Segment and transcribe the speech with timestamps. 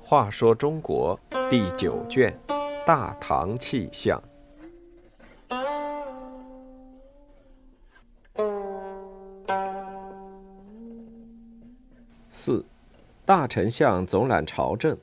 [0.00, 2.34] 话说中国第九卷
[2.86, 4.22] 《大唐气象》
[12.30, 12.64] 四，
[13.26, 14.96] 大丞相总揽朝政。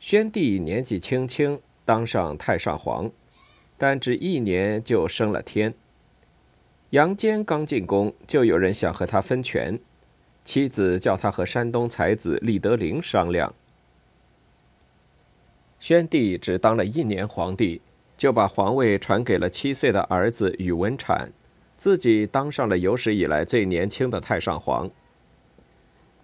[0.00, 3.10] 宣帝年纪轻轻当上太上皇，
[3.76, 5.74] 但只一年就升了天。
[6.92, 9.80] 杨坚刚进宫，就有人想和他分权，
[10.44, 13.54] 妻子叫他和山东才子李德龄商量。
[15.80, 17.80] 宣帝只当了一年皇帝，
[18.18, 21.28] 就把皇位传给了七岁的儿子宇文阐，
[21.78, 24.90] 自己当上了有史以来最年轻的太上皇。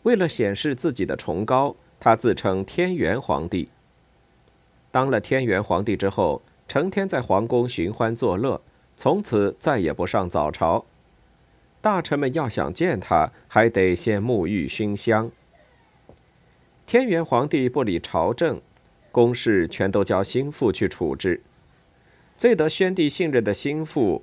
[0.02, 3.70] 为了显示自己的崇高，他自称天元皇帝。
[4.90, 8.60] 当了天元皇帝之后，成天在皇宫寻欢作乐，
[8.98, 10.84] 从此再也不上早朝。
[11.80, 15.30] 大臣们要想见他，还得先沐浴熏香。
[16.84, 18.60] 天元皇帝不理朝政。
[19.10, 21.40] 公事全都交心腹去处置。
[22.36, 24.22] 最得宣帝信任的心腹，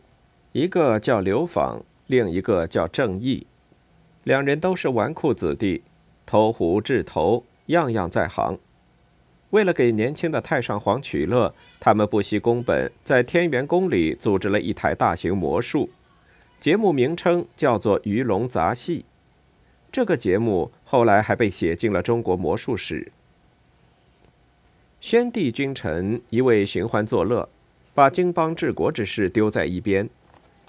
[0.52, 3.48] 一个叫刘访，另一个叫郑义，
[4.24, 5.84] 两人都是纨绔子弟，
[6.26, 8.60] 投壶掷头，样样在行。
[9.56, 15.90] 为了给年轻的太上皇取乐，他们不惜工本，在天元宫里组织了一台大型魔术，
[16.60, 19.00] 节目名称叫做《鱼龙杂戏》。
[19.94, 23.14] 这个节目后来还被写进了中国魔术史。
[25.00, 27.48] 宣帝君臣一味寻欢作乐，
[27.94, 30.10] 把经邦治国之事丢在一边，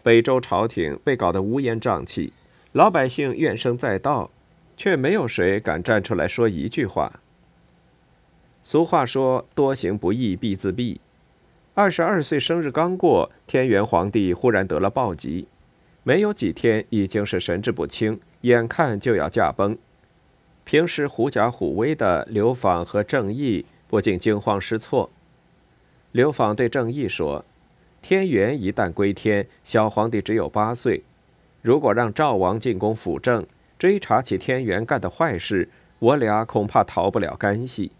[0.04, 2.32] 北周朝廷被搞得乌烟瘴气，
[2.70, 4.30] 老百姓怨声载道，
[4.76, 7.18] 却没有谁敢站出来说一句话。
[8.68, 10.98] 俗话说：“多行不义必自毙。”
[11.74, 15.46] 二十二岁生日刚过，天元皇帝忽然得了暴疾，
[16.02, 19.78] 没有几天已经是神志不清，眼看就要驾崩。
[20.64, 23.64] 平时狐假虎威的刘访和郑义。
[23.86, 25.10] 不禁惊慌失措。
[26.10, 27.44] 刘访对郑义说
[28.02, 31.04] ：“天元一旦归天，小皇帝只有八岁。
[31.62, 33.46] 如果让赵王进宫辅政，
[33.78, 35.68] 追查起天元干的坏事，
[36.00, 37.92] 我俩恐怕逃不了干系。”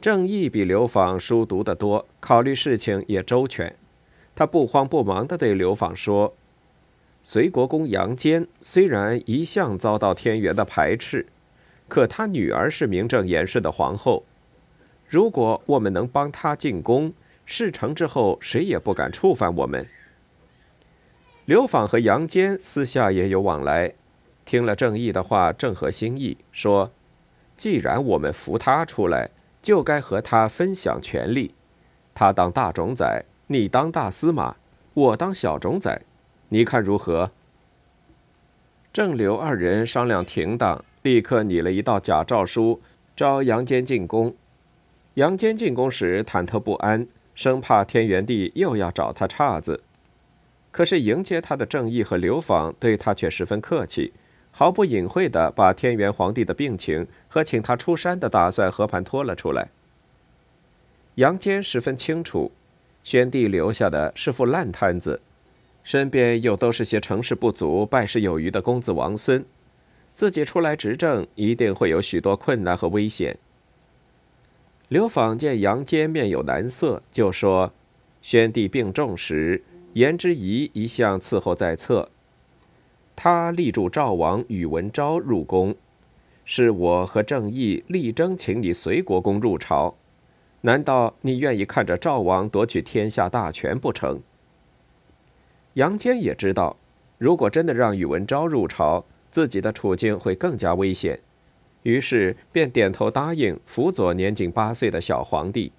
[0.00, 3.76] 郑义比刘访书读得多，考虑事情也周全。
[4.34, 6.34] 他不慌不忙地对刘访说
[7.22, 11.26] ：“隋国公杨坚虽然一向遭到天元的排斥。”
[11.86, 14.24] 可他女儿是名正言顺的皇后，
[15.06, 17.12] 如果我们能帮他进宫，
[17.44, 19.86] 事成之后谁也不敢触犯我们。
[21.44, 23.92] 刘访和杨坚私下也有往来，
[24.46, 26.90] 听了郑义的话，正合心意，说
[27.58, 29.30] ：“既然我们扶他出来，
[29.62, 31.54] 就该和他分享权力。
[32.14, 34.56] 他当大冢宰，你当大司马，
[34.94, 36.02] 我当小冢宰，
[36.48, 37.30] 你看如何？”
[38.92, 40.84] 郑刘二人商量停当。
[41.02, 42.82] 立刻拟了一道假诏书，
[43.16, 44.34] 召杨坚进宫。
[45.14, 49.82] 杨坚进宫时忐忑不安，生怕天元帝又要找他岔子。
[50.70, 54.12] 可是迎接他的郑义和刘访对他却十分客气，
[54.50, 59.68] 毫不隐晦地把天元皇帝的病情和请他出山的打算和盘托了出来。
[61.16, 62.50] 杨坚十分清楚，
[63.02, 65.20] 宣帝留下的是副烂摊子，
[65.82, 69.44] 身边又都是些成事不足败事有余的公子王孙。
[70.14, 73.38] 自己出来执政，一定会有许多困难和危险。
[74.88, 77.72] 刘访见杨坚面有难色，就说
[78.20, 79.62] ：“宣帝病重时，
[79.94, 82.10] 颜之仪一向伺候在侧。
[83.22, 85.74] 他力助赵王宇文昭入宫，
[86.46, 89.94] 是我和郑义力争请你随国公入朝。
[90.62, 94.22] 难道你愿意看着赵王夺取天下大权不成？”
[95.76, 96.78] 杨坚也知道，
[97.18, 101.20] 如果真的让宇文昭入朝，自己的处境会更加危险，
[101.82, 105.72] 于是便点头答应辅佐年仅八岁的小皇帝。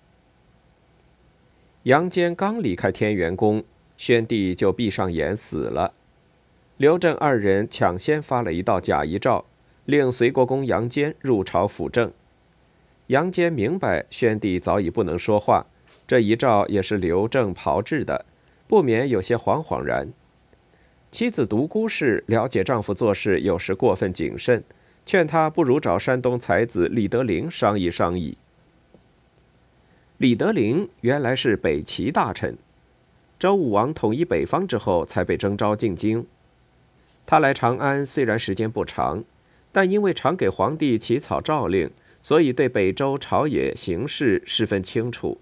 [1.85, 3.63] 杨坚刚离开天元宫，
[3.97, 5.95] 宣帝就闭上眼死了。
[6.81, 9.45] 刘郑二人抢先发了一道假遗诏，
[9.85, 12.11] 令隋国公杨坚入朝辅政。
[13.05, 15.67] 杨坚明白宣帝早已不能说话，
[16.07, 18.25] 这遗诏也是刘郑炮制的，
[18.67, 20.11] 不免有些惶惶然。
[21.11, 24.63] 妻子独孤氏了解丈夫做事有时过分谨慎，
[25.05, 28.35] 劝他不如找山东才子李德林商议商议。
[30.17, 32.57] 李德林原来是北齐大臣，
[33.37, 36.25] 周武王统一北方之后才被征召进京。
[37.25, 39.23] 他来长安虽然时间不长，
[39.71, 41.89] 但因为常给皇帝起草诏令，
[42.21, 45.39] 所以对北周朝野形势十分清楚。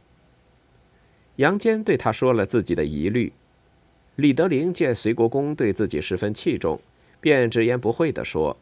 [1.38, 3.34] 杨坚对他说了自己的疑虑。
[4.18, 6.82] 李德林见隋国公对自己十分器重，
[7.22, 8.58] 便直言不讳地说：“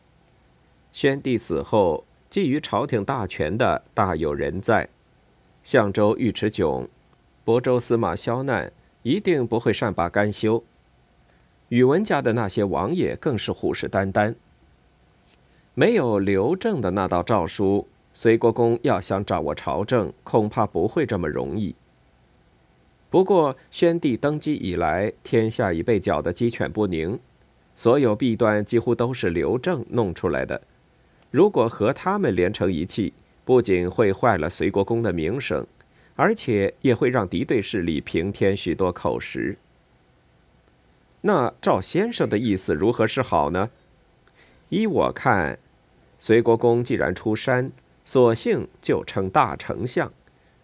[0.93, 4.87] 宣帝死后，觊觎朝廷大权的大有人在，
[5.63, 6.87] 相州尉迟迥、
[7.43, 8.71] 亳州司马萧难
[9.01, 10.63] 一定不会善罢甘休。
[11.69, 14.35] 宇文家的那些王爷更是虎视眈眈。
[15.73, 21.75] 没有刘正的那道诏书，隋国公要想掌握朝政，恐怕不会这么容易。”
[23.09, 27.17] 不过，宣帝登基以来，天下已被搅得鸡犬不宁，
[27.75, 30.61] 所有弊端几乎都是刘正弄出来的。
[31.31, 33.13] 如果和他们连成一气，
[33.45, 35.65] 不仅会坏了隋国公的名声，
[36.15, 39.57] 而且也会让敌对势力平添许多口实。
[41.21, 43.69] 那赵先生的意思如何是好呢？
[44.69, 45.57] 依我看，
[46.19, 47.71] 隋国公既然出山，
[48.05, 50.11] 索性就称大丞相。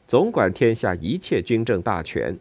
[0.07, 2.37] 总管天下一切军政大权。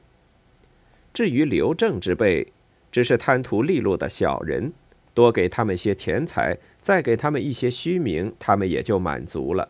[1.15, 2.53] 至于刘正之辈，
[2.91, 4.73] 只是贪图利禄的小人，
[5.15, 9.69] 多给他们些钱财，再给他们一些虚名，他们也就满足了。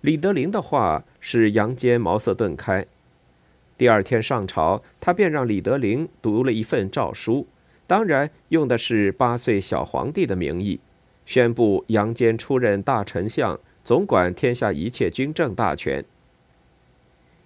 [0.00, 2.86] 李德林的话使杨坚茅塞顿开。
[3.76, 7.46] 第二天上朝，他便让李德林读了一份诏书，
[7.86, 10.78] 当然用的是八岁小皇帝的名义，
[11.26, 16.04] 宣布杨坚出任大丞相，总管天下一切军政大权。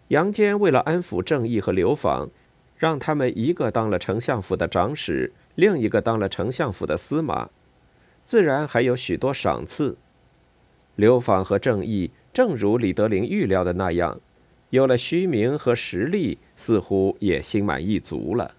[0.09, 2.29] 杨坚为了安抚郑义和刘访，
[2.77, 7.49] 让他们一个当了丞相府的长史，另一个当了丞相府的司马，
[8.25, 9.97] 自然还有许多赏赐。
[10.97, 14.21] 刘访和郑义正如李德林预料的那样，
[14.71, 18.55] 有了虚名和实力，似乎也心满意足了。